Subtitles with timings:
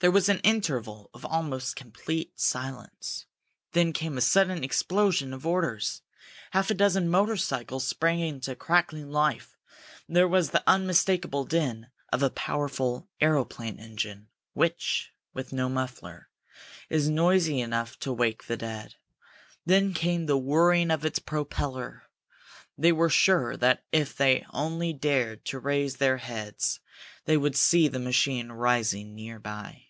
[0.00, 3.26] There was an interval of almost complete silence;
[3.72, 6.02] then came a sudden explosion of orders.
[6.52, 9.58] Half a dozen motorcycles sprang into crackling life;
[10.08, 16.28] there was the unmistakable din of a powerful aeroplane engine, which, with no muffler,
[16.88, 18.94] is noisy enough to wake the dead.
[19.66, 22.04] Then came the whirring of its propeller.
[22.76, 26.78] They were sure that if they only dared to raise their heads,
[27.24, 29.86] they would see the machine rising near by.